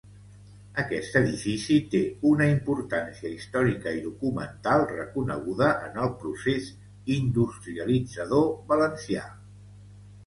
[0.83, 1.99] Aquest edifici té
[2.29, 6.73] una importància històrica i documental reconeguda en el procés
[7.21, 9.31] industrialitzador valencià.